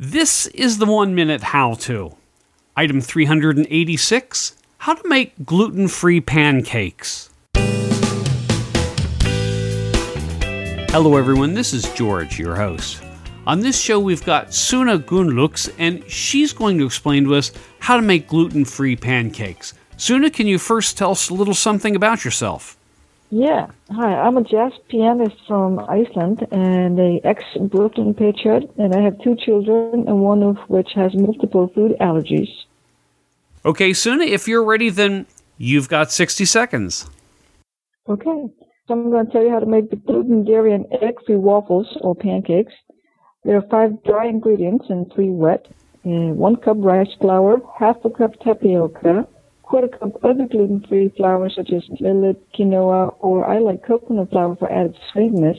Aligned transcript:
This 0.00 0.48
is 0.48 0.78
the 0.78 0.86
one 0.86 1.14
minute 1.14 1.40
how 1.40 1.74
to. 1.74 2.16
Item 2.74 3.00
386 3.00 4.56
How 4.78 4.94
to 4.94 5.08
make 5.08 5.44
gluten 5.44 5.86
free 5.86 6.20
pancakes. 6.20 7.30
Hello, 10.90 11.16
everyone. 11.16 11.54
This 11.54 11.72
is 11.72 11.84
George, 11.94 12.40
your 12.40 12.56
host. 12.56 13.04
On 13.46 13.60
this 13.60 13.80
show, 13.80 14.00
we've 14.00 14.24
got 14.24 14.48
Sunna 14.48 14.98
Gunnlaugs, 14.98 15.72
and 15.78 16.02
she's 16.10 16.52
going 16.52 16.76
to 16.78 16.86
explain 16.86 17.22
to 17.22 17.36
us 17.36 17.52
how 17.78 17.94
to 17.94 18.02
make 18.02 18.26
gluten 18.26 18.64
free 18.64 18.96
pancakes. 18.96 19.74
Sunna, 19.96 20.28
can 20.32 20.48
you 20.48 20.58
first 20.58 20.98
tell 20.98 21.12
us 21.12 21.30
a 21.30 21.34
little 21.34 21.54
something 21.54 21.94
about 21.94 22.24
yourself? 22.24 22.76
Yeah. 23.34 23.66
Hi, 23.90 24.14
I'm 24.14 24.36
a 24.36 24.44
jazz 24.44 24.70
pianist 24.88 25.34
from 25.48 25.80
Iceland 25.80 26.46
and 26.52 27.00
a 27.00 27.20
ex-Brooklyn 27.24 28.14
patriot, 28.14 28.70
and 28.78 28.94
I 28.94 29.00
have 29.00 29.20
two 29.22 29.34
children, 29.34 30.04
and 30.06 30.20
one 30.20 30.44
of 30.44 30.56
which 30.68 30.90
has 30.94 31.16
multiple 31.16 31.66
food 31.74 31.96
allergies. 32.00 32.48
Okay, 33.64 33.90
Sunna, 33.90 34.24
if 34.24 34.46
you're 34.46 34.62
ready, 34.62 34.88
then 34.88 35.26
you've 35.58 35.88
got 35.88 36.12
60 36.12 36.44
seconds. 36.44 37.10
Okay. 38.08 38.46
So 38.86 38.94
I'm 38.94 39.10
going 39.10 39.26
to 39.26 39.32
tell 39.32 39.42
you 39.42 39.50
how 39.50 39.58
to 39.58 39.66
make 39.66 39.90
the 39.90 39.96
gluten, 39.96 40.44
dairy, 40.44 40.72
and 40.72 40.86
egg-free 41.02 41.34
waffles 41.34 41.88
or 42.02 42.14
pancakes. 42.14 42.74
There 43.42 43.56
are 43.56 43.68
five 43.68 44.00
dry 44.04 44.28
ingredients 44.28 44.84
and 44.88 45.12
three 45.12 45.30
wet. 45.30 45.66
And 46.04 46.36
one 46.36 46.54
cup 46.54 46.76
rice 46.78 47.12
flour, 47.20 47.60
half 47.80 47.96
a 48.04 48.10
cup 48.10 48.38
tapioca, 48.44 49.26
quarter 49.74 49.88
cup 49.88 50.24
other 50.24 50.46
gluten-free 50.46 51.12
flour 51.16 51.50
such 51.50 51.72
as 51.72 51.82
millet, 51.98 52.40
quinoa, 52.52 53.12
or 53.18 53.44
I 53.44 53.58
like 53.58 53.84
coconut 53.84 54.30
flour 54.30 54.54
for 54.54 54.70
added 54.70 54.96
sweetness, 55.12 55.58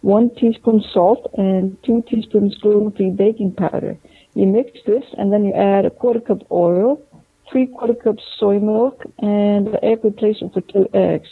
one 0.00 0.34
teaspoon 0.34 0.82
salt, 0.92 1.30
and 1.38 1.76
two 1.84 2.02
teaspoons 2.10 2.58
gluten-free 2.58 3.10
baking 3.10 3.52
powder. 3.52 3.96
You 4.34 4.46
mix 4.46 4.72
this, 4.84 5.04
and 5.16 5.32
then 5.32 5.44
you 5.44 5.52
add 5.52 5.84
a 5.84 5.90
quarter 5.90 6.18
cup 6.18 6.38
oil, 6.50 7.00
three 7.48 7.68
quarter 7.68 7.94
cups 7.94 8.24
soy 8.36 8.58
milk, 8.58 9.04
and 9.18 9.68
an 9.68 9.76
egg 9.80 10.00
replacement 10.02 10.52
for 10.52 10.62
two 10.62 10.88
eggs. 10.92 11.28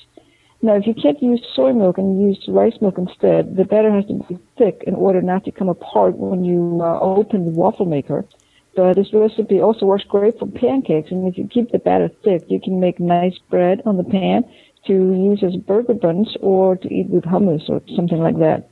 Now, 0.63 0.77
if 0.77 0.87
you 0.87 0.95
can't 0.95 1.21
use 1.21 1.45
soy 1.57 1.73
milk 1.73 1.99
and 1.99 2.23
use 2.23 2.39
rice 2.47 2.81
milk 2.81 2.97
instead, 2.97 3.57
the 3.57 3.65
batter 3.65 3.91
has 3.91 4.07
to 4.07 4.15
be 4.29 4.39
thick 4.57 4.85
in 4.87 4.95
order 4.95 5.21
not 5.21 5.45
to 5.47 5.51
come 5.51 5.69
apart 5.69 6.17
when 6.17 6.45
you 6.45 6.79
uh, 6.81 7.01
open 7.01 7.45
the 7.45 7.51
waffle 7.51 7.87
maker. 7.87 8.25
So 8.77 8.93
this 8.93 9.13
recipe 9.13 9.61
also 9.61 9.87
works 9.87 10.05
great 10.05 10.39
for 10.39 10.47
pancakes, 10.47 11.11
and 11.11 11.29
if 11.29 11.39
you 11.39 11.47
keep 11.47 11.71
the 11.71 11.79
batter 11.79 12.11
thick, 12.25 12.45
you 12.49 12.61
can 12.61 12.81
make 12.81 12.99
nice 12.99 13.39
bread 13.51 13.83
on 13.87 13.97
the 13.97 14.05
pan 14.05 14.45
to 14.87 14.93
use 14.93 15.43
as 15.43 15.57
burger 15.57 15.95
buns 15.95 16.37
or 16.41 16.77
to 16.77 16.93
eat 16.93 17.09
with 17.09 17.25
hummus 17.25 17.69
or 17.69 17.81
something 17.95 18.19
like 18.19 18.39
that. 18.39 18.69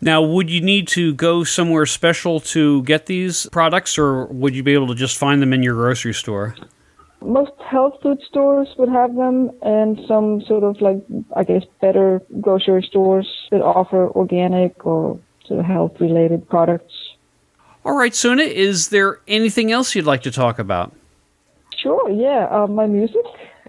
Now, 0.00 0.22
would 0.22 0.48
you 0.48 0.60
need 0.60 0.86
to 0.88 1.12
go 1.14 1.42
somewhere 1.42 1.84
special 1.84 2.38
to 2.54 2.84
get 2.84 3.06
these 3.06 3.46
products, 3.50 3.98
or 3.98 4.26
would 4.26 4.54
you 4.54 4.62
be 4.62 4.74
able 4.74 4.86
to 4.88 4.94
just 4.94 5.18
find 5.18 5.42
them 5.42 5.52
in 5.52 5.64
your 5.64 5.74
grocery 5.74 6.14
store? 6.14 6.54
Most 7.20 7.50
health 7.68 7.94
food 8.00 8.18
stores 8.22 8.68
would 8.78 8.88
have 8.88 9.16
them, 9.16 9.50
and 9.60 9.98
some 10.06 10.40
sort 10.42 10.62
of 10.62 10.80
like, 10.80 11.02
I 11.34 11.42
guess, 11.42 11.64
better 11.80 12.22
grocery 12.40 12.86
stores 12.88 13.28
that 13.50 13.60
offer 13.60 14.08
organic 14.10 14.86
or 14.86 15.18
sort 15.46 15.58
of 15.58 15.66
health 15.66 16.00
related 16.00 16.48
products. 16.48 16.94
All 17.84 17.96
right, 17.96 18.12
Sunna, 18.12 18.46
is 18.46 18.88
there 18.88 19.20
anything 19.28 19.72
else 19.72 19.94
you'd 19.94 20.04
like 20.04 20.22
to 20.22 20.30
talk 20.30 20.58
about? 20.58 20.92
Sure, 21.76 22.10
yeah. 22.10 22.48
Uh, 22.50 22.66
my 22.66 22.86
music, 22.86 23.24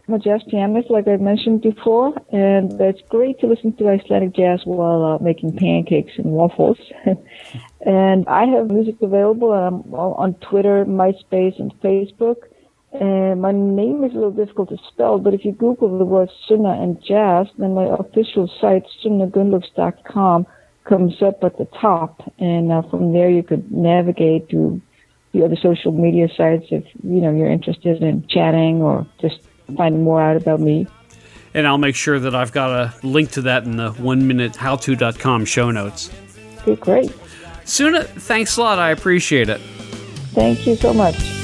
I'm 0.07 0.15
a 0.15 0.19
jazz 0.19 0.41
pianist, 0.49 0.89
like 0.89 1.07
I 1.07 1.17
mentioned 1.17 1.61
before, 1.61 2.13
and 2.31 2.79
it's 2.81 3.01
great 3.09 3.39
to 3.39 3.47
listen 3.47 3.73
to 3.73 3.87
Icelandic 3.87 4.35
jazz 4.35 4.61
while 4.65 5.03
uh, 5.03 5.23
making 5.23 5.55
pancakes 5.55 6.13
and 6.17 6.25
waffles. 6.25 6.79
and 7.85 8.27
I 8.27 8.45
have 8.45 8.71
music 8.71 8.95
available 9.01 9.51
um, 9.51 9.93
on 9.93 10.33
Twitter, 10.35 10.85
MySpace, 10.85 11.59
and 11.59 11.71
Facebook. 11.81 12.37
And 12.91 13.41
my 13.41 13.51
name 13.51 14.03
is 14.03 14.13
a 14.13 14.15
little 14.15 14.31
difficult 14.31 14.69
to 14.69 14.77
spell, 14.91 15.19
but 15.19 15.35
if 15.35 15.45
you 15.45 15.51
Google 15.51 15.99
the 15.99 16.05
word 16.05 16.29
Sunna 16.49 16.81
and 16.81 16.99
jazz, 17.03 17.45
then 17.59 17.75
my 17.75 17.85
official 17.85 18.49
site, 18.59 18.85
sunnagunnlaugs.com, 19.05 20.47
comes 20.89 21.21
up 21.21 21.43
at 21.43 21.57
the 21.57 21.65
top, 21.79 22.33
and 22.39 22.71
uh, 22.71 22.81
from 22.81 23.13
there 23.13 23.29
you 23.29 23.43
could 23.43 23.71
navigate 23.71 24.49
to 24.49 24.81
the 25.31 25.45
other 25.45 25.55
social 25.55 25.91
media 25.91 26.27
sites 26.35 26.65
if 26.71 26.83
you 27.03 27.21
know 27.21 27.31
you're 27.31 27.49
interested 27.49 28.01
in 28.01 28.27
chatting 28.27 28.81
or 28.81 29.05
just 29.21 29.39
finding 29.77 30.03
more 30.03 30.21
out 30.21 30.35
about 30.35 30.59
me. 30.59 30.87
And 31.53 31.67
I'll 31.67 31.77
make 31.77 31.95
sure 31.95 32.19
that 32.19 32.35
I've 32.35 32.51
got 32.51 32.71
a 32.71 33.07
link 33.07 33.31
to 33.31 33.41
that 33.43 33.63
in 33.63 33.77
the 33.77 33.91
one 33.91 34.27
minute 34.27 34.53
howto.com 34.53 35.45
show 35.45 35.71
notes. 35.71 36.11
Okay, 36.61 36.75
great. 36.75 37.11
Sunna, 37.65 38.05
thanks 38.05 38.57
a 38.57 38.61
lot. 38.61 38.79
I 38.79 38.89
appreciate 38.89 39.49
it. 39.49 39.61
Thank 40.33 40.65
you 40.67 40.75
so 40.75 40.93
much. 40.93 41.38